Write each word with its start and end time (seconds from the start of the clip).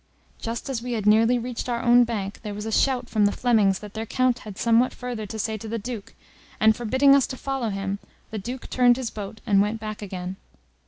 Just 0.39 0.67
as 0.67 0.81
we 0.81 0.93
had 0.93 1.05
nearly 1.05 1.37
reached 1.37 1.69
our 1.69 1.83
own 1.83 2.05
bank, 2.05 2.39
there 2.41 2.55
was 2.55 2.65
a 2.65 2.71
shout 2.71 3.07
from 3.07 3.25
the 3.25 3.31
Flemings 3.31 3.77
that 3.81 3.93
their 3.93 4.07
Count 4.07 4.39
had 4.39 4.57
somewhat 4.57 4.95
further 4.95 5.27
to 5.27 5.37
say 5.37 5.59
to 5.59 5.67
the 5.67 5.77
Duke, 5.77 6.15
and 6.59 6.75
forbidding 6.75 7.13
us 7.13 7.27
to 7.27 7.37
follow 7.37 7.69
him, 7.69 7.99
the 8.31 8.39
Duke 8.39 8.67
turned 8.71 8.97
his 8.97 9.11
boat 9.11 9.41
and 9.45 9.61
went 9.61 9.79
back 9.79 10.01
again. 10.01 10.37